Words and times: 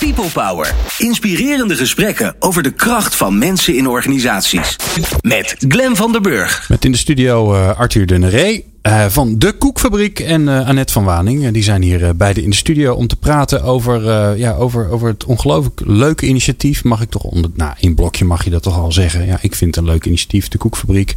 People 0.00 0.30
Power. 0.32 0.74
Inspirerende 0.98 1.76
gesprekken 1.76 2.34
over 2.38 2.62
de 2.62 2.70
kracht 2.70 3.16
van 3.16 3.38
mensen 3.38 3.76
in 3.76 3.88
organisaties. 3.88 4.76
Met 5.20 5.54
Glen 5.68 5.96
van 5.96 6.12
der 6.12 6.20
Burg. 6.20 6.68
Met 6.68 6.84
in 6.84 6.92
de 6.92 6.98
studio 6.98 7.54
uh, 7.54 7.78
Arthur 7.78 8.06
de 8.06 8.18
Neré. 8.18 8.69
Uh, 8.82 9.06
van 9.08 9.38
de 9.38 9.52
Koekfabriek 9.52 10.20
en 10.20 10.42
uh, 10.42 10.68
Annette 10.68 10.92
van 10.92 11.04
Waning. 11.04 11.50
Die 11.50 11.62
zijn 11.62 11.82
hier 11.82 12.16
beide 12.16 12.42
in 12.42 12.50
de 12.50 12.56
studio 12.56 12.94
om 12.94 13.06
te 13.06 13.16
praten 13.16 13.62
over, 13.62 14.02
ja, 14.38 14.54
over, 14.54 14.90
over 14.90 15.08
het 15.08 15.24
ongelooflijk 15.24 15.80
leuke 15.84 16.26
initiatief. 16.26 16.84
Mag 16.84 17.00
ik 17.00 17.10
toch 17.10 17.22
onder. 17.22 17.50
Nou, 17.54 17.74
in 17.78 17.94
blokje 17.94 18.24
mag 18.24 18.44
je 18.44 18.50
dat 18.50 18.62
toch 18.62 18.78
al 18.78 18.92
zeggen. 18.92 19.26
Ja, 19.26 19.38
ik 19.40 19.54
vind 19.54 19.74
het 19.74 19.84
een 19.84 19.90
leuk 19.90 20.04
initiatief, 20.04 20.48
de 20.48 20.58
Koekfabriek. 20.58 21.16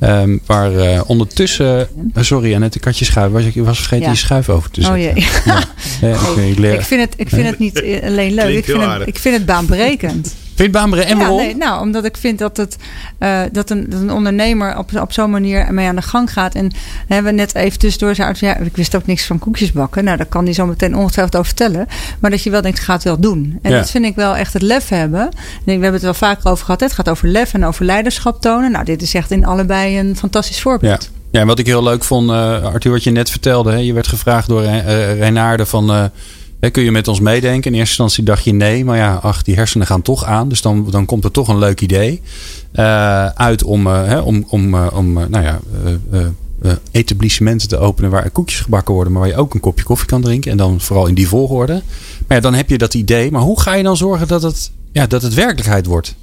Um, 0.00 0.40
waar 0.46 0.72
uh, 0.72 1.00
ondertussen. 1.06 1.88
Uh, 2.14 2.22
sorry, 2.22 2.54
Annette, 2.54 2.78
ik 2.78 2.84
had 2.84 2.98
je 2.98 3.04
schuif. 3.04 3.32
Was, 3.32 3.44
ik 3.44 3.54
was 3.54 3.78
vergeten 3.78 4.04
ja. 4.04 4.10
je 4.10 4.16
schuif 4.16 4.48
over 4.48 4.70
te 4.70 4.82
zetten. 4.82 5.00
Oh 5.00 5.14
jee. 5.14 5.26
Ja. 5.44 5.64
ja 6.36 6.42
ik, 6.42 6.58
leer... 6.58 6.74
ik, 6.74 6.82
vind 6.82 7.00
het, 7.00 7.14
ik 7.16 7.28
vind 7.28 7.46
het 7.46 7.58
niet 7.58 7.82
alleen 8.02 8.34
leuk. 8.34 8.56
Ik 8.56 8.64
vind 8.64 8.84
het, 8.84 9.06
ik 9.06 9.18
vind 9.18 9.36
het 9.36 9.46
baanbrekend. 9.46 10.34
En 10.64 11.18
waarom? 11.18 11.36
nee, 11.36 11.56
nou, 11.56 11.80
omdat 11.80 12.04
ik 12.04 12.16
vind 12.16 12.38
dat, 12.38 12.56
het, 12.56 12.76
uh, 13.18 13.40
dat, 13.52 13.70
een, 13.70 13.90
dat 13.90 14.00
een 14.00 14.12
ondernemer 14.12 14.78
op, 14.78 14.90
op 15.00 15.12
zo'n 15.12 15.30
manier 15.30 15.74
mee 15.74 15.86
aan 15.86 15.96
de 15.96 16.02
gang 16.02 16.32
gaat. 16.32 16.54
En 16.54 16.70
hebben 17.06 17.32
we 17.32 17.38
net 17.38 17.54
even 17.54 17.78
tussendoor 17.78 18.14
zei, 18.14 18.34
ja, 18.38 18.56
ik 18.56 18.76
wist 18.76 18.96
ook 18.96 19.06
niks 19.06 19.24
van 19.24 19.38
koekjes 19.38 19.72
bakken. 19.72 20.04
Nou, 20.04 20.16
daar 20.16 20.26
kan 20.26 20.44
hij 20.44 20.52
zo 20.52 20.66
meteen 20.66 20.96
ongetwijfeld 20.96 21.36
over 21.36 21.54
vertellen. 21.56 21.86
Maar 22.20 22.30
dat 22.30 22.42
je 22.42 22.50
wel 22.50 22.62
denkt, 22.62 22.80
gaat 22.80 22.94
het 22.94 23.04
wel 23.04 23.20
doen. 23.20 23.58
En 23.62 23.70
ja. 23.70 23.76
dat 23.76 23.90
vind 23.90 24.04
ik 24.04 24.14
wel 24.14 24.36
echt 24.36 24.52
het 24.52 24.62
lef 24.62 24.88
hebben. 24.88 25.20
En 25.20 25.30
we 25.64 25.70
hebben 25.70 25.92
het 25.92 26.02
wel 26.02 26.14
vaker 26.14 26.50
over 26.50 26.64
gehad. 26.64 26.80
Het 26.80 26.92
gaat 26.92 27.08
over 27.08 27.28
lef 27.28 27.54
en 27.54 27.64
over 27.64 27.84
leiderschap 27.84 28.40
tonen. 28.40 28.70
Nou, 28.70 28.84
dit 28.84 29.02
is 29.02 29.14
echt 29.14 29.30
in 29.30 29.44
allebei 29.44 29.98
een 29.98 30.16
fantastisch 30.16 30.60
voorbeeld. 30.60 31.02
Ja. 31.02 31.18
Ja, 31.30 31.40
en 31.40 31.46
wat 31.46 31.58
ik 31.58 31.66
heel 31.66 31.82
leuk 31.82 32.04
vond, 32.04 32.30
uh, 32.30 32.64
Arthur, 32.64 32.92
wat 32.92 33.04
je 33.04 33.10
net 33.10 33.30
vertelde. 33.30 33.70
Hè? 33.70 33.76
Je 33.76 33.92
werd 33.92 34.08
gevraagd 34.08 34.48
door 34.48 34.62
uh, 34.62 35.18
Reinaarde 35.18 35.66
van... 35.66 35.90
Uh, 35.90 36.04
kun 36.68 36.82
je 36.82 36.90
met 36.90 37.08
ons 37.08 37.20
meedenken? 37.20 37.72
In 37.72 37.78
eerste 37.78 38.02
instantie 38.02 38.24
dacht 38.24 38.44
je 38.44 38.52
nee, 38.52 38.84
maar 38.84 38.96
ja, 38.96 39.14
ach, 39.14 39.42
die 39.42 39.54
hersenen 39.54 39.86
gaan 39.86 40.02
toch 40.02 40.24
aan. 40.24 40.48
Dus 40.48 40.62
dan, 40.62 40.90
dan 40.90 41.06
komt 41.06 41.24
er 41.24 41.30
toch 41.30 41.48
een 41.48 41.58
leuk 41.58 41.80
idee 41.80 42.20
uh, 42.74 43.26
uit 43.26 43.62
om, 43.62 43.86
uh, 43.86 44.20
om, 44.24 44.44
om, 44.48 44.74
uh, 44.74 44.86
om 44.94 45.12
nou 45.12 45.44
ja, 45.44 45.60
etablissementen 46.90 47.68
te 47.68 47.78
openen 47.78 48.10
waar 48.10 48.30
koekjes 48.30 48.60
gebakken 48.60 48.94
worden, 48.94 49.12
maar 49.12 49.22
waar 49.22 49.30
je 49.30 49.36
ook 49.36 49.54
een 49.54 49.60
kopje 49.60 49.84
koffie 49.84 50.06
kan 50.06 50.22
drinken. 50.22 50.50
En 50.50 50.56
dan 50.56 50.80
vooral 50.80 51.06
in 51.06 51.14
die 51.14 51.28
volgorde. 51.28 51.82
Maar 52.26 52.40
dan 52.40 52.54
heb 52.54 52.68
je 52.68 52.78
dat 52.78 52.94
idee. 52.94 53.30
Maar 53.30 53.42
hoe 53.42 53.60
ga 53.60 53.74
je 53.74 53.82
dan 53.82 53.96
zorgen 53.96 54.28
dat 54.28 54.42
het, 54.42 54.70
ja, 54.92 55.06
dat 55.06 55.22
het 55.22 55.34
werkelijkheid 55.34 55.86
wordt? 55.86 56.14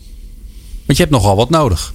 Want 0.85 0.97
je 0.97 1.03
hebt 1.03 1.15
nogal 1.15 1.35
wat 1.35 1.49
nodig. 1.49 1.93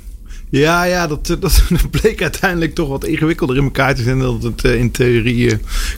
Ja, 0.53 0.85
ja 0.85 1.07
dat, 1.13 1.37
dat, 1.41 1.63
bleek 1.91 2.23
uiteindelijk 2.23 2.75
toch 2.75 2.89
wat 2.89 3.05
ingewikkelder 3.05 3.57
in 3.57 3.63
elkaar 3.63 3.95
te 3.95 4.03
vinden 4.03 4.41
dan 4.41 4.53
het 4.57 4.65
uh, 4.65 4.75
in 4.75 4.91
theorie 4.91 5.47
uh, 5.47 5.53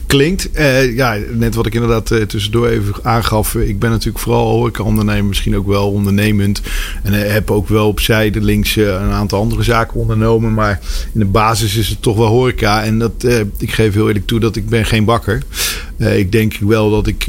klinkt. 0.07 0.49
Ja, 0.95 1.17
net 1.31 1.55
wat 1.55 1.65
ik 1.65 1.73
inderdaad 1.73 2.29
tussendoor 2.29 2.67
even 2.67 2.93
aangaf. 3.01 3.55
Ik 3.55 3.79
ben 3.79 3.89
natuurlijk 3.89 4.19
vooral 4.19 4.47
horeca-ondernemer, 4.47 5.25
misschien 5.25 5.55
ook 5.55 5.67
wel 5.67 5.91
ondernemend. 5.91 6.61
En 7.03 7.13
heb 7.13 7.51
ook 7.51 7.67
wel 7.67 7.87
opzij 7.87 8.29
de 8.29 8.41
links 8.41 8.75
een 8.75 9.11
aantal 9.11 9.39
andere 9.39 9.63
zaken 9.63 9.99
ondernomen. 9.99 10.53
Maar 10.53 10.79
in 11.13 11.19
de 11.19 11.25
basis 11.25 11.75
is 11.75 11.89
het 11.89 12.01
toch 12.01 12.17
wel 12.17 12.27
horeca. 12.27 12.83
En 12.83 12.99
dat, 12.99 13.27
ik 13.57 13.71
geef 13.71 13.93
heel 13.93 14.07
eerlijk 14.07 14.27
toe 14.27 14.39
dat 14.39 14.55
ik 14.55 14.69
ben 14.69 14.85
geen 14.85 15.05
bakker. 15.05 15.41
Ik 15.97 16.31
denk 16.31 16.57
wel 16.57 16.89
dat 16.89 17.07
ik 17.07 17.25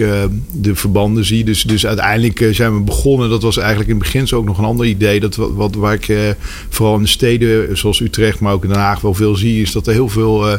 de 0.53 0.75
verbanden 0.75 1.25
zie. 1.25 1.45
Dus, 1.45 1.62
dus 1.62 1.86
uiteindelijk 1.86 2.48
zijn 2.50 2.75
we 2.75 2.81
begonnen. 2.81 3.31
Dat 3.31 3.42
was 3.42 3.56
eigenlijk 3.56 3.89
in 3.89 3.95
het 3.95 4.05
begin 4.05 4.36
ook 4.36 4.45
nog 4.45 4.59
een 4.59 4.64
ander 4.64 4.86
idee. 4.86 5.20
Dat, 5.20 5.36
wat, 5.36 5.50
wat, 5.55 5.75
waar 5.75 5.95
ik 5.95 6.36
vooral 6.69 6.97
in 6.97 7.03
de 7.03 7.09
steden 7.09 7.78
zoals 7.78 8.00
Utrecht, 8.00 8.41
maar 8.41 8.53
ook 8.53 8.62
in 8.62 8.69
Den 8.69 8.78
Haag 8.78 9.00
wel 9.00 9.14
veel 9.14 9.37
zie, 9.37 9.62
is 9.62 9.72
dat 9.72 9.87
er 9.87 9.92
heel 9.92 10.09
veel 10.09 10.59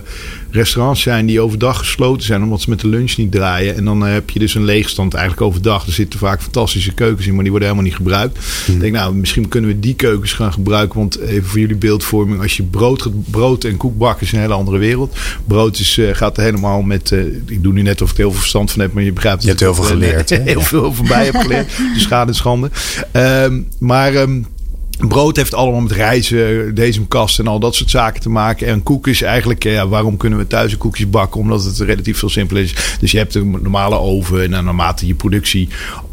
restaurants 0.52 1.02
zijn 1.02 1.26
die 1.26 1.42
overdag 1.42 1.78
gesloten 1.78 2.26
zijn 2.26 2.44
omdat 2.44 2.62
ze 2.62 2.70
met 2.70 2.80
de 2.80 2.88
lunch 2.88 3.18
niet 3.18 3.32
draaien. 3.32 3.76
En 3.76 3.86
dan 3.86 4.06
uh, 4.06 4.14
heb 4.14 4.30
je 4.30 4.40
dus 4.40 4.56
een 4.56 4.64
leegstand 4.64 5.14
eigenlijk 5.14 5.48
overdag. 5.48 5.86
Er 5.86 5.92
zitten 5.92 6.20
vaak 6.20 6.42
fantastische 6.42 6.94
keukens 6.94 7.28
in, 7.28 7.34
maar 7.34 7.42
die 7.42 7.52
worden 7.52 7.70
helemaal 7.70 7.90
niet 7.90 8.00
gebruikt. 8.00 8.38
Hmm. 8.66 8.76
Ik 8.76 8.82
denk, 8.82 8.94
nou, 8.94 9.16
misschien 9.16 9.48
kunnen 9.48 9.70
we 9.70 9.80
die 9.80 9.96
keukens 9.96 10.34
gaan 10.34 10.54
gebruiken. 10.54 11.00
Want 11.00 11.20
even 11.20 11.50
voor 11.50 11.60
jullie 11.60 11.76
beeldvorming, 11.76 12.42
als 12.42 12.58
je 12.58 12.64
brood, 12.64 13.10
brood 13.32 13.64
en 13.64 13.78
koek 13.78 13.98
bakken 13.98 14.26
is 14.26 14.32
een 14.32 14.40
hele 14.40 14.54
andere 14.54 14.78
wereld. 14.78 15.18
Brood 15.46 15.80
is, 15.80 15.98
uh, 15.98 16.16
gaat 16.16 16.38
helemaal 16.38 16.82
met, 16.82 17.12
ik 17.46 17.64
doe 17.64 17.74
nu 17.74 17.82
net 17.82 18.02
of 18.02 18.12
ik 18.12 18.18
er 18.18 18.22
heel 18.22 18.32
veel 18.32 18.40
verstand 18.40 18.72
van 18.72 18.82
heb, 18.82 18.94
maar 18.94 19.04
je 19.04 19.14
begrijpt 19.14 19.42
Je 19.42 19.48
hebt 19.48 19.60
heel 19.60 19.74
veel 19.74 19.84
geleerd. 19.84 20.30
heel 20.54 20.62
veel 20.62 20.94
voorbij 20.94 21.26
heb 21.26 21.36
geleerd. 21.36 21.72
Dus 21.94 22.04
schade 22.04 22.32
en 22.32 22.36
schande. 22.36 22.70
Um, 23.14 23.68
maar... 23.80 24.16
Um, 24.16 24.46
Brood 24.98 25.36
heeft 25.36 25.54
allemaal 25.54 25.82
met 25.82 25.92
reizen, 25.92 26.76
deze 26.76 27.08
kast 27.08 27.40
en 27.40 27.48
al 27.48 27.60
dat 27.60 27.76
soort 27.76 27.90
zaken 27.90 28.22
te 28.22 28.30
maken. 28.30 28.68
En 28.68 28.84
koekjes 28.84 29.22
eigenlijk, 29.22 29.64
ja, 29.64 29.88
waarom 29.88 30.18
kunnen 30.18 30.40
we 30.40 30.48
thuis 30.48 30.78
koekjes 30.78 31.10
bakken? 31.10 31.40
Omdat 31.40 31.64
het 31.64 31.80
relatief 31.80 32.18
veel 32.18 32.30
simpeler 32.30 32.64
is. 32.64 32.76
Dus 33.00 33.12
je 33.12 33.18
hebt 33.18 33.36
een 33.36 33.52
normale 33.52 33.96
oven 33.96 34.42
en 34.42 34.50
naarmate 34.50 35.08
je 35.08 35.16
productie 35.16 35.70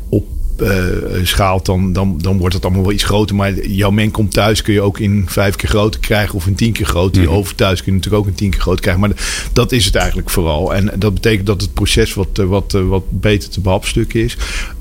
op 0.08 0.26
uh, 0.60 0.78
schaalt, 1.22 1.66
dan, 1.66 1.92
dan, 1.92 2.18
dan 2.18 2.38
wordt 2.38 2.54
het 2.54 2.64
allemaal 2.64 2.82
wel 2.82 2.92
iets 2.92 3.04
groter. 3.04 3.36
Maar 3.36 3.66
jouw 3.66 3.90
men 3.90 4.10
komt 4.10 4.32
thuis 4.32 4.62
kun 4.62 4.74
je 4.74 4.80
ook 4.80 4.98
in 4.98 5.24
vijf 5.26 5.56
keer 5.56 5.68
groter 5.68 6.00
krijgen 6.00 6.34
of 6.34 6.46
in 6.46 6.54
tien 6.54 6.72
keer 6.72 6.86
groter. 6.86 7.20
Die 7.20 7.28
mhm. 7.28 7.38
oven 7.38 7.56
thuis 7.56 7.82
kun 7.82 7.92
je 7.92 7.98
natuurlijk 7.98 8.22
ook 8.24 8.28
in 8.28 8.36
tien 8.36 8.50
keer 8.50 8.60
groter 8.60 8.80
krijgen. 8.80 9.02
Maar 9.02 9.50
dat 9.52 9.72
is 9.72 9.84
het 9.84 9.94
eigenlijk 9.94 10.30
vooral. 10.30 10.74
En 10.74 10.92
dat 10.98 11.14
betekent 11.14 11.46
dat 11.46 11.60
het 11.60 11.74
proces 11.74 12.14
wat, 12.14 12.28
wat, 12.36 12.72
wat 12.72 13.04
beter 13.08 13.48
te 13.48 13.60
behapstukken 13.60 14.20
is. 14.20 14.36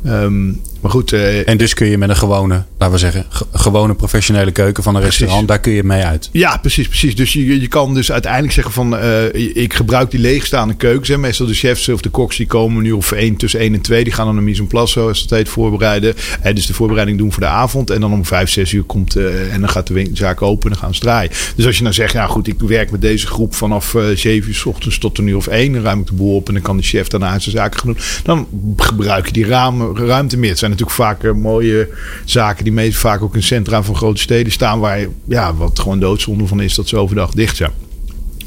Um, 0.06 0.62
maar 0.84 0.92
goed. 0.92 1.12
Uh, 1.12 1.48
en 1.50 1.58
dus 1.58 1.74
kun 1.74 1.88
je 1.88 1.98
met 1.98 2.10
een 2.10 2.16
gewone, 2.16 2.64
laten 2.78 2.94
we 2.94 3.00
zeggen, 3.00 3.26
gewone 3.52 3.96
professionele 3.96 4.52
keuken 4.52 4.84
van 4.84 4.96
een 4.96 5.02
precies. 5.02 5.20
restaurant, 5.20 5.48
daar 5.48 5.60
kun 5.60 5.72
je 5.72 5.84
mee 5.84 6.04
uit. 6.04 6.30
Ja, 6.32 6.58
precies, 6.58 6.88
precies. 6.88 7.16
Dus 7.16 7.34
je, 7.34 7.62
je 7.62 7.68
kan 7.68 7.94
dus 7.94 8.12
uiteindelijk 8.12 8.54
zeggen 8.54 8.74
van, 8.74 8.94
uh, 8.94 9.34
ik 9.54 9.74
gebruik 9.74 10.12
die 10.12 10.20
leegstaande 10.20 10.74
keukens. 10.74 11.08
Hè. 11.08 11.18
Meestal 11.18 11.48
de 11.48 11.54
chefs 11.54 11.90
of 11.90 12.02
de 12.02 12.10
koks 12.10 12.38
die 12.38 12.48
komen 12.48 12.84
nu 12.84 12.92
of 12.92 13.12
één 13.12 13.36
tussen 13.36 13.60
één 13.60 13.74
en 13.74 13.82
twee, 13.82 14.04
die 14.04 14.14
gaan 14.14 14.26
dan 14.26 14.38
een 14.38 14.44
mise 14.44 14.62
en 14.62 14.68
place, 14.68 14.92
zoals 14.92 15.22
het 15.22 15.30
heet, 15.30 15.50
voorbereiden. 15.50 16.14
Hè, 16.40 16.54
dus 16.54 16.66
de 16.66 16.74
voorbereiding 16.74 17.18
doen 17.18 17.32
voor 17.32 17.42
de 17.42 17.50
avond. 17.50 17.90
En 17.90 18.02
dan 18.02 18.14
om 18.14 18.26
vijf, 18.26 18.50
zes 18.50 18.72
uur 18.72 18.84
komt, 18.84 19.16
uh, 19.16 19.54
en 19.54 19.60
dan 19.60 19.70
gaat 19.70 19.88
de 19.88 20.10
zaak 20.14 20.42
open 20.42 20.64
en 20.64 20.70
dan 20.70 20.84
gaan 20.84 20.94
ze 20.94 21.00
draaien. 21.00 21.32
Dus 21.56 21.66
als 21.66 21.76
je 21.78 21.84
nou 21.84 21.96
zegt, 21.96 22.14
ja 22.14 22.28
goed, 22.28 22.48
ik 22.48 22.60
werk 22.60 22.92
met 22.92 23.02
deze 23.02 23.28
groep 23.28 23.56
vanaf 23.56 23.96
zeven 24.16 24.50
uur 24.50 24.56
s 24.56 24.66
ochtends 24.66 24.98
tot 24.98 25.18
een 25.18 25.28
uur 25.28 25.36
of 25.36 25.48
één, 25.48 25.74
dan 25.74 25.82
ruim 25.82 26.00
ik 26.00 26.08
de 26.08 26.14
boel 26.14 26.36
op 26.36 26.48
en 26.48 26.54
dan 26.54 26.64
kan 26.64 26.78
de 26.78 26.84
chef 26.84 27.08
daarna 27.08 27.40
zijn 27.40 27.56
zaken 27.56 27.80
gaan 27.80 27.94
doen. 27.94 28.04
Dan 28.24 28.48
gebruik 28.78 29.26
je 29.26 29.34
die 29.34 29.46
raam, 29.46 29.98
ruimte 29.98 30.38
meer. 30.38 30.50
Het 30.50 30.60
zijn 30.60 30.72
natuurlijk 30.74 30.98
vaak 30.98 31.34
mooie 31.34 31.90
zaken 32.26 32.64
die 32.64 32.74
meest 32.74 32.98
vaak 32.98 33.22
ook 33.22 33.36
in 33.36 33.44
centra 33.44 33.84
van 33.84 33.96
grote 33.96 34.22
steden 34.22 34.52
staan. 34.52 34.80
Waar 34.80 35.08
ja, 35.28 35.54
wat 35.54 35.80
gewoon 35.80 36.00
doodzonde 36.00 36.48
van 36.48 36.62
is 36.62 36.76
dat 36.76 36.88
ze 36.88 36.98
overdag 36.98 37.32
dicht 37.32 37.56
zijn. 37.56 37.83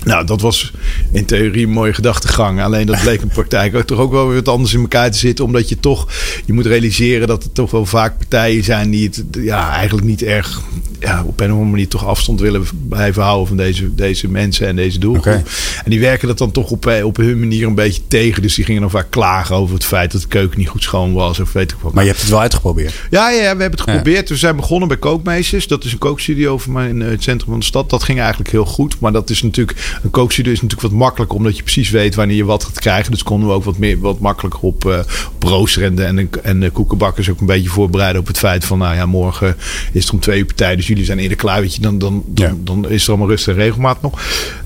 Nou, 0.06 0.26
dat 0.26 0.40
was 0.40 0.72
in 1.12 1.24
theorie 1.24 1.66
een 1.66 1.72
mooie 1.72 1.92
gedachtegang. 1.92 2.62
Alleen 2.62 2.86
dat 2.86 3.00
bleek 3.00 3.20
in 3.20 3.28
praktijk 3.28 3.74
ook 3.74 3.86
toch 3.86 3.98
ook 3.98 4.12
wel 4.12 4.26
weer 4.26 4.36
wat 4.36 4.48
anders 4.48 4.74
in 4.74 4.80
elkaar 4.80 5.10
te 5.10 5.18
zitten. 5.18 5.44
Omdat 5.44 5.68
je 5.68 5.80
toch, 5.80 6.08
je 6.44 6.52
moet 6.52 6.66
realiseren 6.66 7.28
dat 7.28 7.44
er 7.44 7.52
toch 7.52 7.70
wel 7.70 7.86
vaak 7.86 8.18
partijen 8.18 8.64
zijn 8.64 8.90
die 8.90 9.04
het 9.04 9.24
ja, 9.38 9.70
eigenlijk 9.70 10.06
niet 10.06 10.22
erg 10.22 10.62
ja, 11.00 11.24
op 11.26 11.40
een 11.40 11.46
of 11.46 11.52
andere 11.52 11.70
manier 11.70 11.88
toch 11.88 12.06
afstand 12.06 12.40
willen 12.40 12.64
blijven 12.88 13.22
houden 13.22 13.46
van 13.46 13.56
deze, 13.56 13.94
deze 13.94 14.28
mensen 14.28 14.66
en 14.66 14.76
deze 14.76 14.98
doelgroep. 14.98 15.48
En 15.84 15.90
die 15.90 16.00
werken 16.00 16.28
dat 16.28 16.38
dan 16.38 16.50
toch 16.50 16.70
op, 16.70 16.86
eh, 16.86 17.04
op 17.04 17.16
hun 17.16 17.38
manier 17.38 17.66
een 17.66 17.74
beetje 17.74 18.02
tegen. 18.08 18.42
Dus 18.42 18.54
die 18.54 18.64
gingen 18.64 18.80
dan 18.80 18.90
vaak 18.90 19.10
klagen 19.10 19.56
over 19.56 19.74
het 19.74 19.84
feit 19.84 20.12
dat 20.12 20.20
de 20.20 20.28
keuken 20.28 20.58
niet 20.58 20.68
goed 20.68 20.82
schoon 20.82 21.12
was. 21.12 21.40
Of 21.40 21.52
weet 21.52 21.72
ik 21.72 21.76
wat. 21.80 21.92
Maar 21.92 22.02
je 22.02 22.10
hebt 22.10 22.22
het 22.22 22.30
wel 22.30 22.40
uitgeprobeerd? 22.40 22.94
Ja, 23.10 23.30
ja 23.30 23.38
we 23.38 23.46
hebben 23.46 23.70
het 23.70 23.80
geprobeerd. 23.80 24.28
We 24.28 24.36
zijn 24.36 24.56
begonnen 24.56 24.88
bij 24.88 24.96
Kookmeesters. 24.96 25.66
Dat 25.66 25.84
is 25.84 25.92
een 25.92 25.98
kookstudio 25.98 26.58
voor 26.58 26.72
mij 26.72 26.88
in 26.88 27.00
het 27.00 27.22
centrum 27.22 27.50
van 27.50 27.58
de 27.58 27.64
stad. 27.64 27.90
Dat 27.90 28.02
ging 28.02 28.18
eigenlijk 28.18 28.50
heel 28.50 28.64
goed. 28.64 29.00
Maar 29.00 29.12
dat 29.12 29.30
is 29.30 29.42
natuurlijk 29.42 29.95
een 30.02 30.10
kookstudio 30.10 30.52
is 30.52 30.60
natuurlijk 30.60 30.88
wat 30.92 31.00
makkelijker, 31.00 31.36
omdat 31.36 31.56
je 31.56 31.62
precies 31.62 31.90
weet 31.90 32.14
wanneer 32.14 32.36
je 32.36 32.44
wat 32.44 32.64
gaat 32.64 32.78
krijgen. 32.78 33.10
Dus 33.10 33.22
konden 33.22 33.48
we 33.48 33.54
ook 33.54 33.64
wat, 33.64 33.78
meer, 33.78 33.98
wat 33.98 34.18
makkelijker 34.18 34.60
op, 34.60 34.84
uh, 34.84 34.98
op 35.34 35.68
en, 35.78 36.30
en, 36.42 36.60
de 36.60 36.70
koekenbakkers 36.70 37.30
ook 37.30 37.40
een 37.40 37.46
beetje 37.46 37.68
voorbereiden 37.68 38.20
op 38.20 38.26
het 38.26 38.38
feit 38.38 38.64
van, 38.64 38.78
nou 38.78 38.94
ja, 38.94 39.06
morgen 39.06 39.56
is 39.92 40.04
het 40.04 40.12
om 40.12 40.20
twee 40.20 40.38
uur 40.38 40.46
partij, 40.46 40.76
dus 40.76 40.86
jullie 40.86 41.04
zijn 41.04 41.18
eerder 41.18 41.36
klaar. 41.36 41.60
Weet 41.60 41.74
je, 41.74 41.80
dan, 41.80 41.98
dan, 41.98 42.24
dan, 42.26 42.60
dan 42.64 42.90
is 42.90 43.02
er 43.02 43.08
allemaal 43.08 43.28
rust 43.28 43.48
en 43.48 43.54
regelmaat 43.54 44.02
nog. 44.02 44.20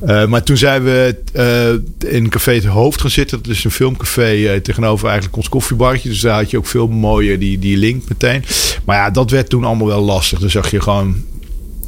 Uh, 0.07 0.27
maar 0.27 0.43
toen 0.43 0.57
zijn 0.57 0.83
we 0.83 1.17
uh, 2.03 2.13
in 2.13 2.29
Café 2.29 2.55
het 2.55 2.65
Hoofd 2.65 3.01
gaan 3.01 3.11
zitten. 3.11 3.43
Dat 3.43 3.53
is 3.53 3.65
een 3.65 3.71
filmcafé 3.71 4.61
tegenover 4.61 5.07
eigenlijk 5.07 5.37
ons 5.37 5.49
koffiebartje. 5.49 6.09
Dus 6.09 6.21
daar 6.21 6.37
had 6.37 6.51
je 6.51 6.59
ook 6.59 6.67
veel 6.67 6.89
mooier 6.89 7.39
die, 7.39 7.59
die 7.59 7.77
link 7.77 8.09
meteen. 8.09 8.45
Maar 8.85 8.97
ja, 8.97 9.11
dat 9.11 9.31
werd 9.31 9.49
toen 9.49 9.65
allemaal 9.65 9.87
wel 9.87 10.03
lastig. 10.03 10.39
Dan 10.39 10.51
zag 10.51 10.71
je 10.71 10.81
gewoon 10.81 11.25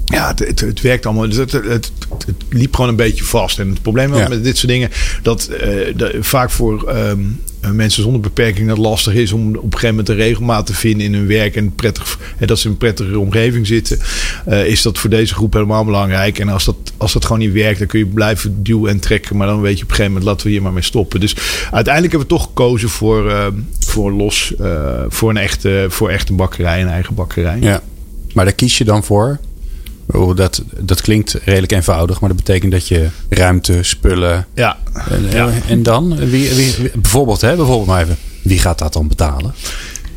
ja, 0.05 0.29
het, 0.29 0.39
het, 0.39 0.61
het, 0.61 0.81
werkt 0.81 1.07
allemaal. 1.07 1.29
Het, 1.29 1.53
het, 1.53 1.93
het, 2.27 2.37
liep 2.51 2.75
gewoon 2.75 2.91
een 2.91 2.97
beetje 2.97 3.25
vast. 3.25 3.59
En 3.59 3.69
het 3.69 3.83
probleem 3.83 4.15
ja. 4.15 4.29
met 4.29 4.45
dit 4.45 4.57
soort 4.57 4.73
dingen, 4.73 4.91
dat 5.23 5.51
uh, 5.65 6.07
vaak 6.21 6.51
voor 6.51 6.95
um, 6.97 7.41
mensen 7.71 8.03
zonder 8.03 8.21
beperking 8.21 8.69
dat 8.69 8.79
lastig 8.79 9.15
is 9.15 9.33
om 9.33 9.49
op 9.49 9.55
een 9.55 9.63
gegeven 9.63 9.89
moment 9.89 10.09
een 10.09 10.17
regelmaat 10.17 10.67
te 10.67 10.75
vinden 10.75 11.07
in 11.07 11.15
hun 11.15 11.27
werk 11.27 11.57
en 11.57 11.75
prettig, 11.75 12.19
en 12.39 12.47
dat 12.47 12.59
ze 12.59 12.65
in 12.67 12.73
een 12.73 12.79
prettige 12.79 13.19
omgeving 13.19 13.67
zitten, 13.67 13.99
uh, 14.49 14.67
is 14.67 14.83
dat 14.83 14.99
voor 14.99 15.11
deze 15.11 15.35
groep 15.35 15.53
helemaal 15.53 15.85
belangrijk. 15.85 16.39
En 16.39 16.49
als 16.49 16.65
dat, 16.65 16.77
als 16.97 17.13
dat 17.13 17.25
gewoon 17.25 17.39
niet 17.39 17.53
werkt, 17.53 17.79
dan 17.79 17.89
kun 17.89 17.99
je 17.99 18.07
blijven 18.07 18.63
duwen 18.63 18.91
en 18.91 19.01
trekken, 19.01 19.37
maar 19.37 19.47
dan 19.47 19.61
weet 19.61 19.79
je 19.79 19.83
op 19.83 19.91
een 19.91 19.97
gegeven 19.97 20.13
moment 20.13 20.31
laten 20.31 20.47
we 20.47 20.53
hier 20.53 20.63
maar 20.63 20.73
mee 20.73 20.83
stoppen. 20.83 21.21
Dus 21.21 21.37
uiteindelijk 21.71 22.15
hebben 22.15 22.31
we 22.31 22.37
toch 22.37 22.45
gekozen 22.45 22.89
voor, 22.89 23.27
uh, 23.27 23.47
voor 23.79 24.13
los, 24.13 24.53
voor 25.09 25.31
een 25.31 25.37
echte, 25.37 25.87
voor 25.89 26.11
echte 26.11 26.33
bakkerij, 26.33 26.81
een 26.81 26.89
eigen 26.89 27.15
bakkerij. 27.15 27.59
Ja, 27.61 27.83
maar 28.35 28.45
daar 28.45 28.55
kies 28.55 28.79
je 28.79 28.85
dan 28.85 29.05
voor? 29.05 29.39
Oh, 30.07 30.37
dat, 30.37 30.63
dat 30.79 31.01
klinkt 31.01 31.39
redelijk 31.45 31.73
eenvoudig, 31.73 32.21
maar 32.21 32.29
dat 32.29 32.39
betekent 32.39 32.73
dat 32.73 32.89
je 32.89 33.09
ruimte, 33.29 33.83
spullen. 33.83 34.47
Ja. 34.55 34.77
En, 35.11 35.31
ja. 35.31 35.51
en 35.69 35.83
dan? 35.83 36.17
Wie, 36.17 36.55
wie, 36.55 36.91
bijvoorbeeld, 36.95 37.41
hè, 37.41 37.57
bijvoorbeeld 37.57 37.87
maar 37.87 38.03
even. 38.03 38.17
Wie 38.43 38.59
gaat 38.59 38.79
dat 38.79 38.93
dan 38.93 39.09
betalen? 39.09 39.55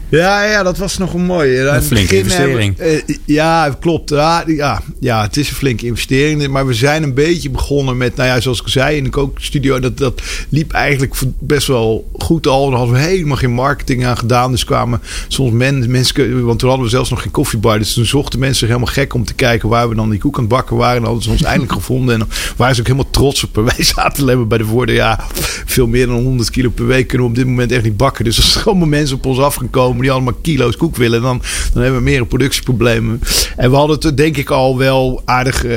Ja, 0.09 0.43
ja, 0.43 0.63
dat 0.63 0.77
was 0.77 0.97
nog 0.97 1.13
een 1.13 1.25
mooie. 1.25 1.59
Een 1.59 1.83
flinke 1.83 2.17
investering. 2.17 2.77
Hebben, 2.77 3.03
uh, 3.07 3.17
ja, 3.25 3.77
klopt. 3.79 4.09
Ja, 4.09 4.43
ja, 4.47 4.81
ja, 4.99 5.21
het 5.21 5.37
is 5.37 5.49
een 5.49 5.55
flinke 5.55 5.85
investering. 5.85 6.47
Maar 6.47 6.67
we 6.67 6.73
zijn 6.73 7.03
een 7.03 7.13
beetje 7.13 7.49
begonnen 7.49 7.97
met, 7.97 8.15
nou 8.15 8.29
ja, 8.29 8.39
zoals 8.39 8.61
ik 8.61 8.67
zei 8.67 8.97
in 8.97 9.03
de 9.03 9.09
kookstudio. 9.09 9.79
Dat, 9.79 9.97
dat 9.97 10.21
liep 10.49 10.71
eigenlijk 10.71 11.15
best 11.39 11.67
wel 11.67 12.09
goed 12.13 12.47
al. 12.47 12.69
Daar 12.69 12.77
hadden 12.77 12.95
we 12.95 13.01
helemaal 13.01 13.37
geen 13.37 13.53
marketing 13.53 14.05
aan 14.05 14.17
gedaan. 14.17 14.51
Dus 14.51 14.63
kwamen 14.63 15.01
soms 15.27 15.51
men, 15.51 15.91
mensen, 15.91 16.45
want 16.45 16.59
toen 16.59 16.69
hadden 16.69 16.87
we 16.87 16.93
zelfs 16.93 17.09
nog 17.09 17.21
geen 17.21 17.31
koffiebar. 17.31 17.79
Dus 17.79 17.93
toen 17.93 18.05
zochten 18.05 18.39
mensen 18.39 18.67
helemaal 18.67 18.93
gek 18.93 19.13
om 19.13 19.25
te 19.25 19.33
kijken 19.33 19.69
waar 19.69 19.89
we 19.89 19.95
dan 19.95 20.09
die 20.09 20.19
koek 20.19 20.35
aan 20.35 20.43
het 20.43 20.53
bakken 20.53 20.75
waren. 20.75 20.97
En 20.97 21.03
hadden 21.03 21.23
ze 21.23 21.29
ons 21.29 21.43
eindelijk 21.51 21.73
gevonden. 21.73 22.13
En 22.13 22.19
dan 22.19 22.29
waren 22.55 22.75
ze 22.75 22.81
ook 22.81 22.87
helemaal 22.87 23.11
trots 23.11 23.43
op. 23.43 23.55
Wij 23.55 23.83
zaten 23.83 24.23
alleen 24.23 24.47
bij 24.47 24.57
de 24.57 24.65
woorden, 24.65 24.95
ja, 24.95 25.25
veel 25.65 25.87
meer 25.87 26.07
dan 26.07 26.23
100 26.23 26.49
kilo 26.49 26.69
per 26.69 26.87
week 26.87 27.07
kunnen 27.07 27.27
we 27.27 27.33
op 27.33 27.37
dit 27.37 27.47
moment 27.47 27.71
echt 27.71 27.83
niet 27.83 27.97
bakken. 27.97 28.23
Dus 28.23 28.37
er 28.37 28.43
zijn 28.43 28.89
mensen 28.89 29.15
op 29.15 29.25
ons 29.25 29.39
afgekomen 29.39 29.94
die 30.01 30.11
allemaal 30.11 30.33
kilo's 30.41 30.77
koek 30.77 30.95
willen. 30.95 31.21
Dan, 31.21 31.41
dan 31.73 31.81
hebben 31.81 31.99
we 31.99 32.09
meer 32.09 32.25
productieproblemen. 32.25 33.21
En 33.55 33.69
we 33.69 33.75
hadden 33.75 33.99
het 34.01 34.17
denk 34.17 34.37
ik 34.37 34.49
al 34.49 34.77
wel 34.77 35.21
aardig, 35.25 35.65
uh, 35.65 35.71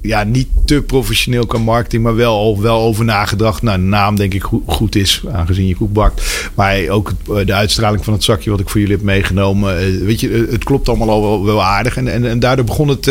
ja, 0.00 0.24
niet 0.24 0.48
te 0.64 0.82
professioneel 0.82 1.46
qua 1.46 1.58
marketing, 1.58 2.02
maar 2.02 2.16
wel 2.16 2.34
al 2.34 2.60
wel 2.60 2.80
over 2.80 3.04
nagedacht. 3.04 3.62
Nou, 3.62 3.78
de 3.78 3.84
naam 3.84 4.16
denk 4.16 4.34
ik 4.34 4.42
goed, 4.42 4.62
goed 4.66 4.96
is, 4.96 5.22
aangezien 5.32 5.66
je 5.66 5.76
koek 5.76 5.92
bakt. 5.92 6.48
Maar 6.54 6.88
ook 6.88 7.12
het, 7.26 7.46
de 7.46 7.54
uitstraling 7.54 8.04
van 8.04 8.12
het 8.12 8.24
zakje 8.24 8.50
wat 8.50 8.60
ik 8.60 8.68
voor 8.68 8.80
jullie 8.80 8.96
heb 8.96 9.04
meegenomen. 9.04 9.92
Uh, 9.92 10.04
weet 10.04 10.20
je, 10.20 10.46
het 10.50 10.64
klopt 10.64 10.88
allemaal 10.88 11.10
al 11.10 11.22
wel, 11.22 11.44
wel 11.44 11.62
aardig. 11.62 11.96
En, 11.96 12.08
en, 12.08 12.28
en, 12.28 12.38
daardoor 12.38 12.64
begon 12.64 12.88
het, 12.88 13.04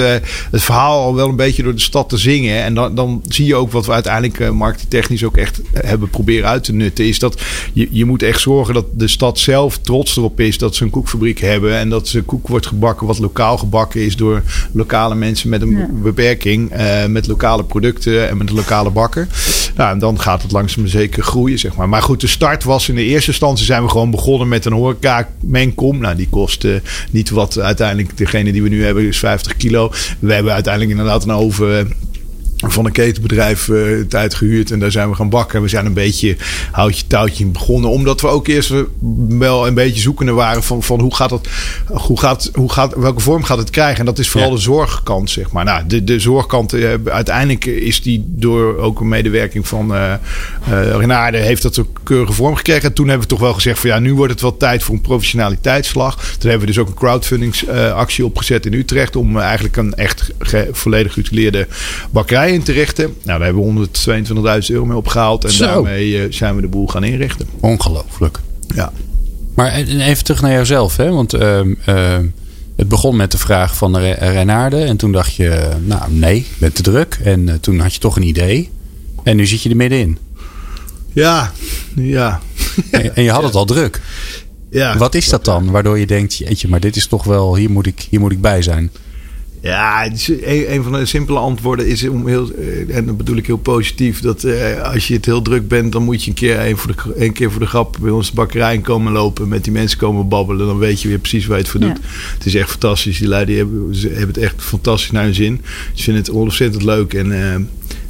het 0.52 0.64
verhaal 0.64 1.04
al 1.04 1.16
wel 1.16 1.30
een 1.30 1.36
beetje 1.36 1.64
door 1.64 1.76
de 1.76 1.82
stad 1.82 2.10
te 2.10 2.18
zingen. 2.18 2.64
En 2.64 2.74
dan, 2.74 2.96
dan 2.96 3.24
zie 3.28 3.46
je 3.46 3.56
ook 3.56 3.72
wat 3.72 3.86
we 3.86 3.92
uiteindelijk 3.92 4.54
marketingtechnisch 4.54 5.24
ook 5.24 5.38
echt 5.38 5.62
hebben 5.74 6.10
proberen 6.10 6.50
uit 6.50 6.64
te 6.64 6.74
nutten. 6.74 7.08
Is 7.08 7.20
dat 7.20 7.42
je, 7.74 7.88
je 7.92 8.06
moet 8.06 8.24
echt 8.24 8.40
zorgen 8.40 8.74
dat 8.74 8.86
de 8.94 9.08
stad 9.08 9.40
zelf 9.40 9.78
trots 9.78 10.18
erop 10.18 10.40
is 10.40 10.58
dat 10.58 10.76
ze 10.76 10.84
een 10.84 10.90
koekfabriek 10.90 11.40
hebben. 11.40 11.78
En 11.78 11.90
dat 11.90 12.08
ze 12.08 12.22
koek 12.22 12.48
wordt 12.48 12.68
gebakken 12.68 13.08
wat 13.08 13.20
lokaal 13.20 13.58
gebakken 13.58 14.02
is 14.02 14.16
door 14.16 14.42
lokale 14.72 15.16
mensen 15.16 15.50
met 15.50 15.62
een 15.62 15.88
beperking. 16.04 16.35
Uh, 16.44 17.06
met 17.06 17.28
lokale 17.28 17.64
producten 17.64 18.30
en 18.30 18.38
met 18.38 18.50
lokale 18.50 18.90
bakker. 18.90 19.28
Nou, 19.76 19.92
en 19.92 20.00
dan 20.00 20.20
gaat 20.20 20.42
het 20.42 20.52
langzaam 20.52 20.88
zeker 20.88 21.24
groeien, 21.24 21.60
zeg 21.60 21.76
maar. 21.76 21.90
Maar 21.90 22.02
goed, 22.02 22.22
de 22.22 22.28
start 22.28 22.64
was 22.64 22.90
in 22.90 22.96
de 22.96 23.04
eerste 23.04 23.32
instantie 23.32 23.66
zijn 23.66 23.84
we 23.84 23.90
gewoon 23.90 24.12
begonnen 24.12 24.48
met 24.48 24.66
een 24.66 24.74
horeca 24.74 25.30
menkom. 25.40 25.98
Nou, 26.00 26.16
die 26.16 26.30
kost 26.30 26.68
niet 27.12 27.30
wat 27.30 27.60
uiteindelijk 27.60 28.18
degene 28.18 28.52
die 28.52 28.64
we 28.64 28.70
nu 28.70 28.86
hebben 28.86 29.08
is 29.08 29.20
50 29.20 29.58
kilo. 29.58 29.92
We 30.20 30.34
hebben 30.34 30.54
uiteindelijk 30.54 30.98
inderdaad 30.98 31.24
een 31.24 31.32
oven 31.32 31.94
van 32.58 32.86
een 32.86 32.92
ketenbedrijf 32.92 33.68
uh, 33.68 34.06
tijd 34.08 34.34
gehuurd. 34.34 34.72
En 34.72 34.80
daar 34.80 34.92
zijn 34.92 35.10
we 35.10 35.16
gaan 35.16 35.30
bakken. 35.30 35.62
We 35.62 35.68
zijn 35.68 35.86
een 35.86 35.94
beetje 35.94 36.36
houtje 36.72 37.08
touwtje 37.08 37.46
begonnen. 37.46 37.90
Omdat 37.90 38.22
we 38.22 38.28
ook 38.28 38.48
eerst 38.48 38.74
wel 39.30 39.68
een 39.68 39.74
beetje 39.74 40.02
zoekende 40.02 40.32
waren 40.32 40.64
van, 40.64 40.84
van 40.84 41.00
hoe 41.00 41.16
gaat 41.16 41.30
dat, 41.30 41.48
hoe 41.86 42.20
gaat, 42.20 42.50
hoe 42.54 42.72
gaat, 42.72 42.96
welke 42.96 43.22
vorm 43.22 43.44
gaat 43.44 43.58
het 43.58 43.70
krijgen? 43.70 44.00
En 44.00 44.06
dat 44.06 44.20
is 44.20 44.30
vooral 44.30 44.50
de 44.50 44.58
zorgkant, 44.58 45.30
zeg 45.30 45.52
maar. 45.52 45.66
Nou, 45.66 45.88
de, 45.88 46.04
de 46.04 46.20
zorgkant, 46.20 46.74
uh, 46.74 46.94
uiteindelijk 47.06 47.66
is 47.66 48.02
die 48.02 48.24
door 48.28 48.78
ook 48.78 49.00
een 49.00 49.08
medewerking 49.08 49.68
van 49.68 49.96
uh, 49.96 50.14
Renade, 50.70 51.38
heeft 51.38 51.62
dat 51.62 51.78
een 51.78 51.88
keurige 52.04 52.34
vorm 52.34 52.56
gekregen. 52.56 52.84
En 52.84 52.94
toen 52.94 53.08
hebben 53.08 53.28
we 53.28 53.34
toch 53.34 53.44
wel 53.44 53.54
gezegd 53.54 53.80
van 53.80 53.90
ja, 53.90 54.00
nu 54.00 54.14
wordt 54.14 54.32
het 54.32 54.42
wel 54.42 54.58
tijd 54.58 54.84
voor 54.84 54.96
een 54.96 55.02
professionaliteitsslag. 55.02 56.16
Toen 56.16 56.50
hebben 56.50 56.68
we 56.68 56.74
dus 56.74 56.82
ook 56.82 56.88
een 56.88 56.94
crowdfundingsactie 56.94 58.26
opgezet 58.26 58.66
in 58.66 58.74
Utrecht 58.74 59.16
om 59.16 59.38
eigenlijk 59.38 59.78
een 59.78 59.94
echt 59.94 60.32
volledig 60.72 61.14
geutileerde 61.14 61.68
bakkerij 62.12 62.45
in 62.54 62.64
te 62.64 62.72
richten. 62.72 63.04
Nou, 63.24 63.40
daar 63.40 63.48
hebben 63.48 63.76
we 63.76 63.88
122.000 64.62 64.66
euro 64.68 64.86
mee 64.86 64.98
opgehaald. 64.98 65.44
En 65.44 65.52
Zo. 65.52 65.66
daarmee 65.66 66.10
uh, 66.10 66.26
zijn 66.30 66.56
we 66.56 66.62
de 66.62 66.68
boel 66.68 66.88
gaan 66.88 67.04
inrichten. 67.04 67.48
Ongelooflijk. 67.60 68.40
Ja. 68.76 68.92
Maar 69.54 69.74
even 69.74 70.24
terug 70.24 70.42
naar 70.42 70.52
jouzelf. 70.52 70.98
Hè? 70.98 71.12
Want 71.12 71.34
uh, 71.34 71.60
uh, 71.90 72.18
het 72.76 72.88
begon 72.88 73.16
met 73.16 73.32
de 73.32 73.38
vraag 73.38 73.76
van 73.76 73.98
Renaarde. 73.98 74.78
En 74.78 74.98
toen 74.98 75.12
dacht 75.12 75.36
je, 75.36 75.70
nou 75.86 76.12
nee, 76.12 76.38
ik 76.38 76.56
ben 76.58 76.74
te 76.74 76.82
druk. 76.82 77.20
En 77.24 77.58
toen 77.62 77.80
had 77.80 77.94
je 77.94 78.00
toch 78.00 78.16
een 78.16 78.28
idee. 78.28 78.70
En 79.24 79.36
nu 79.36 79.46
zit 79.46 79.62
je 79.62 79.70
er 79.70 79.76
middenin. 79.76 80.18
Ja, 81.14 81.52
ja. 81.96 82.42
En, 82.92 83.16
en 83.16 83.24
je 83.24 83.32
had 83.32 83.44
het 83.44 83.56
al 83.56 83.66
druk. 83.66 84.02
Ja. 84.70 84.98
Wat 84.98 85.16
is 85.16 85.30
dat 85.30 85.46
dan? 85.46 85.72
Waardoor 85.72 86.00
je 86.00 86.06
denkt, 86.06 86.36
jeetje, 86.36 86.68
maar 86.68 86.80
dit 86.80 86.96
is 86.96 87.08
toch 87.08 87.24
wel, 87.24 87.56
hier 87.56 87.72
moet 87.72 87.86
ik, 87.86 88.08
hier 88.10 88.20
moet 88.20 88.32
ik 88.32 88.42
bij 88.42 88.62
zijn. 88.62 88.92
Ja, 89.66 90.06
een, 90.06 90.74
een 90.74 90.84
van 90.84 90.92
de 90.92 91.06
simpele 91.06 91.40
antwoorden 91.40 91.88
is 91.88 92.08
om 92.08 92.28
heel, 92.28 92.52
eh, 92.52 92.96
en 92.96 93.06
dat 93.06 93.18
bedoel 93.18 93.38
ik 93.38 93.46
heel 93.46 93.58
positief, 93.58 94.20
dat 94.20 94.44
eh, 94.44 94.82
als 94.82 95.08
je 95.08 95.14
het 95.14 95.26
heel 95.26 95.42
druk 95.42 95.68
bent, 95.68 95.92
dan 95.92 96.04
moet 96.04 96.24
je 96.24 96.30
een 96.30 96.36
keer, 96.36 96.60
een, 96.60 96.78
voor 96.78 96.96
de, 96.96 97.24
een 97.24 97.34
keer 97.34 97.52
voor 97.52 97.60
de 97.60 97.68
grap 97.68 97.98
bij 98.02 98.12
ons 98.12 98.30
de 98.30 98.36
bakkerij 98.36 98.78
komen 98.78 99.12
lopen, 99.12 99.48
met 99.48 99.64
die 99.64 99.74
mensen 99.74 99.98
komen 99.98 100.28
babbelen, 100.28 100.68
dan 100.68 100.78
weet 100.78 101.02
je 101.02 101.08
weer 101.08 101.20
precies 101.20 101.46
waar 101.46 101.58
je 101.58 101.64
het 101.64 101.72
voor 101.72 101.80
doet. 101.80 102.00
Het 102.34 102.46
is 102.46 102.56
echt 102.56 102.70
fantastisch. 102.70 103.18
Die 103.18 103.28
lui 103.28 103.46
die 103.46 103.58
hebben, 103.58 103.96
hebben 104.02 104.28
het 104.28 104.38
echt 104.38 104.56
fantastisch 104.58 105.12
naar 105.12 105.24
hun 105.24 105.36
zin. 105.36 105.62
Ze 105.94 106.04
vinden 106.04 106.24
het 106.24 106.32
ontzettend 106.32 106.84
leuk 106.84 107.14
en 107.14 107.28
uh, 107.28 107.56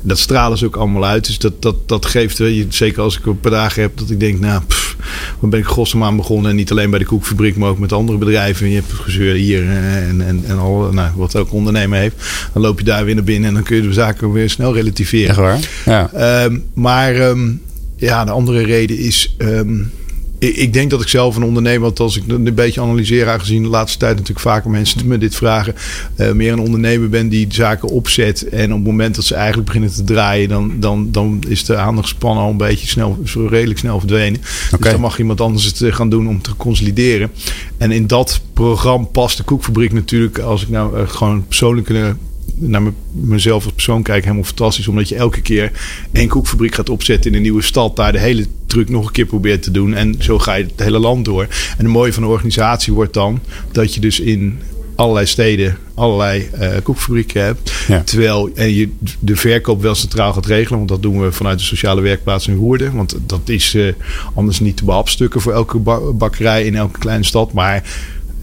dat 0.08 0.18
stralen 0.18 0.58
ze 0.58 0.66
ook 0.66 0.76
allemaal 0.76 1.06
uit. 1.06 1.26
Dus 1.26 1.40
dat, 1.40 1.62
dat, 1.62 1.88
dat 1.88 2.06
geeft, 2.06 2.38
je, 2.38 2.66
zeker 2.70 3.02
als 3.02 3.18
ik 3.18 3.26
een 3.26 3.40
paar 3.40 3.52
dagen 3.52 3.82
heb, 3.82 3.98
dat 3.98 4.10
ik 4.10 4.20
denk, 4.20 4.40
nou, 4.40 4.62
pff, 4.68 4.96
dan 5.40 5.50
ben 5.50 5.60
ik 5.60 5.66
godsam 5.66 6.04
aan 6.04 6.16
begonnen. 6.16 6.50
En 6.50 6.56
niet 6.56 6.72
alleen 6.72 6.90
bij 6.90 7.00
de 7.00 7.06
koekfabriek, 7.06 7.56
maar 7.56 7.70
ook 7.70 7.80
met 7.80 7.94
andere 7.94 8.18
bedrijven. 8.18 8.70
Je 8.70 8.76
hebt 8.76 8.94
gezeur 8.94 9.34
hier 9.34 9.62
eh, 9.62 10.08
en, 10.08 10.22
en, 10.22 10.44
en 10.46 10.58
al, 10.58 10.90
nou, 10.92 11.12
wat 11.16 11.36
elke 11.36 11.54
ondernemer 11.54 12.00
heeft. 12.00 12.16
Dan 12.54 12.62
loop 12.62 12.80
je 12.80 12.86
daar 12.86 13.06
weer 13.06 13.16
naar 13.16 13.24
binnen 13.24 13.48
en 13.48 13.54
dan 13.54 13.64
kun 13.64 13.76
je 13.76 13.82
de 13.82 13.94
zaken 13.94 14.32
weer 14.32 14.50
snel 14.50 14.74
relativeren. 14.74 15.30
Echt 15.30 15.38
waar? 15.38 15.60
Ja. 15.86 16.44
Um, 16.46 16.66
maar 16.74 17.30
um, 17.30 17.62
ja, 17.96 18.26
de 18.26 18.32
andere 18.32 18.64
reden 18.64 18.98
is. 18.98 19.36
Um, 19.38 19.92
ik 20.40 20.74
denk 20.74 20.90
dat 20.90 21.02
ik 21.02 21.08
zelf 21.08 21.36
een 21.36 21.44
ondernemer, 21.44 21.82
want 21.82 22.00
als 22.00 22.18
ik 22.18 22.24
een 22.28 22.54
beetje 22.54 22.82
analyseer, 22.82 23.30
aangezien 23.30 23.64
de 23.64 23.70
laatste 23.70 23.98
tijd 23.98 24.12
natuurlijk 24.12 24.40
vaker 24.40 24.70
mensen 24.70 25.08
me 25.08 25.18
dit 25.18 25.36
vragen, 25.36 25.76
uh, 26.18 26.32
meer 26.32 26.52
een 26.52 26.60
ondernemer 26.60 27.10
ben 27.10 27.30
die 27.30 27.48
zaken 27.50 27.90
opzet. 27.90 28.50
En 28.50 28.72
op 28.72 28.78
het 28.78 28.86
moment 28.86 29.16
dat 29.16 29.26
ze 29.26 29.36
eigenlijk 29.36 29.66
beginnen 29.66 29.94
te 29.94 30.04
draaien, 30.04 30.50
dan, 30.50 30.74
dan, 30.80 31.12
dan 31.12 31.44
is 31.48 31.66
de 31.66 31.76
aandachtspan 31.76 32.38
al 32.38 32.50
een 32.50 32.58
beetje 32.58 32.88
snel, 32.88 33.20
redelijk 33.50 33.80
snel 33.80 34.00
verdwenen. 34.00 34.42
Okay. 34.66 34.80
Dus 34.80 34.92
dan 34.92 35.02
mag 35.02 35.20
iemand 35.20 35.42
anders 35.42 35.66
het 35.66 35.82
eh, 35.82 35.94
gaan 35.94 36.10
doen 36.10 36.28
om 36.28 36.42
te 36.42 36.56
consolideren. 36.56 37.32
En 37.78 37.92
in 37.92 38.08
dat 38.08 38.42
programma 38.54 39.06
past 39.06 39.38
de 39.38 39.44
koekfabriek 39.44 39.94
natuurlijk, 39.94 40.40
als 40.40 40.62
ik 40.62 40.70
nou 40.70 41.00
uh, 41.00 41.10
gewoon 41.10 41.46
persoonlijke 41.48 42.16
naar 42.56 42.82
mezelf 43.12 43.64
als 43.64 43.74
persoon 43.74 44.04
kijk, 44.04 44.24
helemaal 44.24 44.44
fantastisch. 44.44 44.88
Omdat 44.88 45.10
je 45.10 45.16
elke 45.16 45.42
keer 45.42 45.72
één 46.12 46.28
koekfabriek 46.28 46.76
gaat 46.76 46.90
opzetten 46.90 47.32
in 47.32 47.38
een 47.38 47.44
nieuwe 47.44 47.62
stad. 47.62 47.96
Daar 47.96 48.12
de 48.12 48.20
hele 48.20 48.46
truc 48.66 48.90
nog 48.90 49.06
een 49.06 49.12
keer 49.12 49.26
probeert 49.26 49.64
te 49.64 49.72
doen. 49.72 49.94
En 49.94 50.16
zo 50.20 50.40
ga 50.40 50.54
je 50.54 50.64
het 50.64 50.80
hele 50.80 51.00
land 51.00 51.26
door. 51.26 51.44
En 51.44 51.78
het 51.78 51.88
mooie 51.88 52.14
van 52.14 52.24
de 52.24 52.30
organisatie 52.30 52.94
wordt 52.94 53.14
dan 53.14 53.40
dat 53.72 53.94
je 53.94 54.00
dus 54.00 54.20
in 54.20 54.60
allerlei 54.96 55.26
steden 55.26 55.78
allerlei 55.94 56.50
uh, 56.60 56.70
koekfabrieken 56.84 57.44
hebt. 57.44 57.74
Terwijl 58.04 58.50
en 58.56 58.74
je 58.74 58.90
de 59.20 59.36
verkoop 59.36 59.82
wel 59.82 59.96
centraal 59.96 60.34
gaat 60.34 60.46
regelen. 60.46 60.78
Want 60.78 60.90
dat 60.90 61.02
doen 61.02 61.22
we 61.22 61.32
vanuit 61.32 61.60
de 61.60 61.66
sociale 61.66 62.02
werkplaats 62.02 62.48
in 62.48 62.56
Woerden. 62.56 62.96
Want 62.96 63.18
dat 63.26 63.50
is 63.50 63.74
uh, 63.74 63.94
anders 64.34 64.60
niet 64.60 64.78
te 64.78 64.86
behapstukken 64.86 65.42
voor 65.42 65.54
elke 65.54 65.78
bakkerij 66.14 66.66
in 66.66 66.76
elke 66.76 67.00
kleine 67.00 67.26
stad. 67.26 67.54
Maar... 67.54 67.84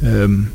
Um, 0.05 0.51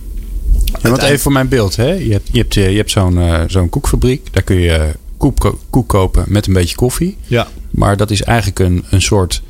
ja, 0.82 0.90
want 0.90 1.02
even 1.02 1.20
voor 1.20 1.32
mijn 1.32 1.48
beeld. 1.48 1.76
Hè? 1.76 1.94
Je 1.94 2.12
hebt, 2.12 2.30
je 2.32 2.38
hebt, 2.38 2.54
je 2.54 2.62
hebt 2.62 2.92
zo'n 2.92 3.18
uh, 3.18 3.42
zo'n 3.48 3.70
koekfabriek. 3.70 4.28
Daar 4.32 4.44
kun 4.44 4.60
je 4.60 4.92
koek, 5.18 5.58
koek 5.70 5.90
kopen 5.90 6.24
met 6.28 6.48
een 6.48 6.54
beetje 6.54 6.76
koffie. 6.76 7.18
Ja. 7.28 7.48
Maar 7.72 7.98
dat 7.98 8.12
is 8.12 8.24
eigenlijk 8.24 8.60
een, 8.60 8.86
een 8.90 9.02
soort 9.02 9.42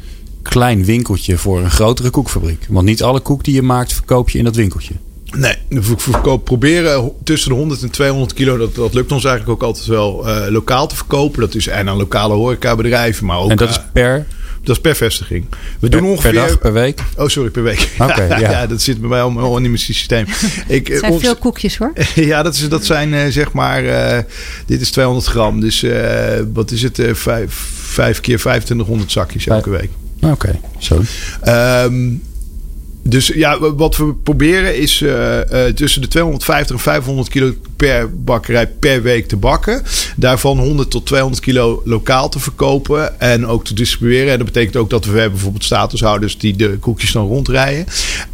klein 0.41 0.85
winkeltje 0.85 1.37
voor 1.37 1.59
een 1.59 1.71
grotere 1.71 2.09
koekfabriek. 2.09 2.65
Want 2.69 2.85
niet 2.85 3.03
alle 3.03 3.19
koek 3.19 3.43
die 3.43 3.55
je 3.55 3.61
maakt 3.61 3.93
verkoop 3.93 4.29
je 4.29 4.37
in 4.37 4.43
dat 4.43 4.55
winkeltje. 4.55 4.93
Nee, 5.35 5.55
we 5.69 5.97
verkoop, 5.97 6.45
proberen 6.45 7.11
tussen 7.23 7.49
de 7.49 7.55
100 7.55 7.81
en 7.81 7.89
200 7.89 8.33
kilo. 8.33 8.57
Dat, 8.57 8.75
dat 8.75 8.93
lukt 8.93 9.11
ons 9.11 9.25
eigenlijk 9.25 9.61
ook 9.61 9.67
altijd 9.67 9.85
wel 9.85 10.27
uh, 10.27 10.45
lokaal 10.49 10.87
te 10.87 10.95
verkopen. 10.95 11.39
Dat 11.39 11.55
is 11.55 11.67
en 11.67 11.89
aan 11.89 11.97
lokale 11.97 12.33
horecabedrijven. 12.33 13.25
Maar 13.25 13.39
ook, 13.39 13.49
en 13.49 13.57
dat 13.57 13.69
is 13.69 13.81
per? 13.93 14.27
Dat 14.61 14.75
is 14.75 14.81
per 14.81 14.95
vestiging. 14.95 15.45
We 15.79 15.89
per, 15.89 15.89
doen 15.89 16.09
ongeveer... 16.09 16.31
Per 16.31 16.41
dag, 16.41 16.59
per 16.59 16.73
week? 16.73 16.99
Oh, 17.17 17.27
sorry, 17.27 17.49
per 17.49 17.63
week. 17.63 17.89
Oké, 17.99 18.25
ja. 18.29 18.37
ja. 18.37 18.67
dat 18.67 18.81
zit 18.81 18.99
bij 18.99 19.09
mij 19.09 19.21
al 19.21 19.55
in 19.57 19.61
mijn 19.61 19.77
systeem. 19.77 20.25
Ik, 20.67 20.87
het 20.87 20.99
zijn 20.99 21.11
ons, 21.11 21.21
veel 21.21 21.35
koekjes 21.35 21.77
hoor. 21.77 21.93
ja, 22.15 22.43
dat, 22.43 22.53
is, 22.53 22.69
dat 22.69 22.85
zijn 22.85 23.13
uh, 23.13 23.25
zeg 23.27 23.51
maar... 23.51 23.83
Uh, 23.83 24.17
dit 24.65 24.81
is 24.81 24.91
200 24.91 25.27
gram. 25.27 25.59
Dus 25.59 25.83
uh, 25.83 25.93
wat 26.53 26.71
is 26.71 26.81
het? 26.81 27.01
vijf, 27.11 27.53
vijf 27.75 28.19
keer 28.19 28.37
2500 28.37 29.11
zakjes 29.11 29.47
elke 29.47 29.69
week. 29.69 29.89
Oké, 30.21 30.31
okay, 30.31 30.59
zo. 30.77 31.01
Um, 31.85 32.21
dus 33.09 33.27
ja, 33.27 33.75
wat 33.75 33.97
we 33.97 34.13
proberen 34.13 34.77
is 34.77 35.01
uh, 35.01 35.37
uh, 35.37 35.65
tussen 35.65 36.01
de 36.01 36.07
250 36.07 36.75
en 36.75 36.81
500 36.81 37.29
kilo 37.29 37.53
per 37.75 38.23
bakkerij 38.23 38.67
per 38.67 39.01
week 39.01 39.27
te 39.27 39.35
bakken. 39.35 39.81
Daarvan 40.15 40.59
100 40.59 40.91
tot 40.91 41.05
200 41.05 41.41
kilo 41.41 41.81
lokaal 41.85 42.29
te 42.29 42.39
verkopen 42.39 43.19
en 43.19 43.47
ook 43.47 43.65
te 43.65 43.73
distribueren. 43.73 44.31
En 44.31 44.37
dat 44.37 44.45
betekent 44.45 44.75
ook 44.75 44.89
dat 44.89 45.05
we 45.05 45.11
bijvoorbeeld 45.11 45.63
statushouders 45.63 46.37
die 46.37 46.55
de 46.55 46.77
koekjes 46.79 47.11
dan 47.11 47.27
rondrijden. 47.27 47.85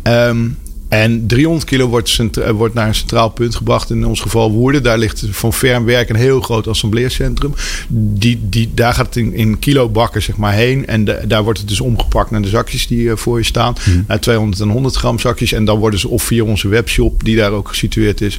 Um, 0.03 0.57
En 0.93 1.27
300 1.27 1.65
kilo 1.65 1.87
wordt, 1.87 2.19
wordt 2.55 2.73
naar 2.73 2.87
een 2.87 2.95
centraal 2.95 3.29
punt 3.29 3.55
gebracht. 3.55 3.89
In 3.89 4.05
ons 4.05 4.21
geval 4.21 4.51
Woerden. 4.51 4.83
Daar 4.83 4.97
ligt 4.97 5.25
van 5.31 5.53
Vermwerk 5.53 6.09
een 6.09 6.15
heel 6.15 6.41
groot 6.41 6.67
assembleercentrum. 6.67 7.53
Die, 7.87 8.39
die, 8.49 8.71
daar 8.73 8.93
gaat 8.93 9.05
het 9.05 9.15
in, 9.15 9.33
in 9.33 9.59
kilo 9.59 9.89
bakken 9.89 10.21
zeg 10.21 10.37
maar, 10.37 10.53
heen. 10.53 10.87
En 10.87 11.05
daar 11.27 11.43
wordt 11.43 11.59
het 11.59 11.67
dus 11.67 11.81
omgepakt 11.81 12.31
naar 12.31 12.41
de 12.41 12.47
zakjes 12.47 12.87
die 12.87 13.15
voor 13.15 13.37
je 13.37 13.43
staan. 13.45 13.75
Hmm. 13.83 14.03
Naar 14.07 14.19
200 14.19 14.61
en 14.61 14.69
100 14.69 14.95
gram 14.95 15.19
zakjes. 15.19 15.51
En 15.51 15.65
dan 15.65 15.79
worden 15.79 15.99
ze 15.99 16.07
of 16.07 16.23
via 16.23 16.43
onze 16.43 16.67
webshop, 16.67 17.23
die 17.23 17.35
daar 17.35 17.51
ook 17.51 17.67
gesitueerd 17.67 18.21
is. 18.21 18.37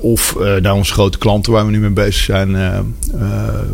of 0.00 0.36
naar 0.60 0.74
onze 0.74 0.92
grote 0.92 1.18
klanten 1.18 1.52
waar 1.52 1.64
we 1.64 1.70
nu 1.70 1.80
mee 1.80 1.90
bezig 1.90 2.22
zijn, 2.22 2.56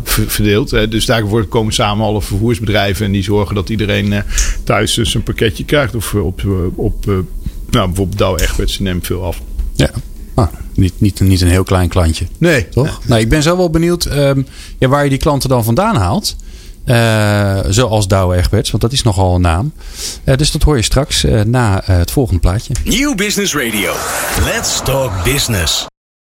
verdeeld. 0.05 0.69
dus 0.69 1.05
daar 1.05 1.23
komen 1.49 1.73
samen 1.73 2.05
alle 2.05 2.21
vervoersbedrijven. 2.21 3.05
En 3.05 3.11
die 3.11 3.23
zorgen 3.23 3.55
dat 3.55 3.69
iedereen 3.69 4.23
thuis 4.63 4.93
dus 4.93 5.17
pakketje 5.23 5.65
krijgt. 5.65 5.95
Of 5.95 6.13
op, 6.13 6.41
op 6.75 7.05
nou, 7.71 7.87
bijvoorbeeld 7.87 8.17
Douwe 8.17 8.41
Egberts 8.41 8.79
neemt 8.79 9.05
veel 9.05 9.23
af. 9.23 9.41
Ja. 9.75 9.89
Ah, 10.35 10.47
niet, 10.73 10.93
niet, 10.97 11.19
niet 11.19 11.41
een 11.41 11.47
heel 11.47 11.63
klein 11.63 11.89
klantje. 11.89 12.25
Nee. 12.37 12.69
Toch? 12.69 12.99
Nou, 13.05 13.21
ik 13.21 13.29
ben 13.29 13.43
zo 13.43 13.57
wel 13.57 13.69
benieuwd 13.69 14.05
um, 14.05 14.47
ja, 14.77 14.87
waar 14.87 15.03
je 15.03 15.09
die 15.09 15.19
klanten 15.19 15.49
dan 15.49 15.63
vandaan 15.63 15.95
haalt. 15.95 16.35
Uh, 16.85 17.59
zoals 17.69 18.07
Douwe 18.07 18.35
Egberts, 18.35 18.71
want 18.71 18.83
dat 18.83 18.91
is 18.91 19.03
nogal 19.03 19.35
een 19.35 19.41
naam. 19.41 19.73
Uh, 20.25 20.35
dus 20.35 20.51
dat 20.51 20.63
hoor 20.63 20.75
je 20.75 20.81
straks 20.81 21.25
uh, 21.25 21.41
na 21.41 21.81
het 21.85 22.11
volgende 22.11 22.39
plaatje. 22.39 22.73
Nieuw 22.83 23.15
Business 23.15 23.53
Radio. 23.53 23.93
Let's 24.43 24.81
talk 24.83 25.23
business. 25.23 25.87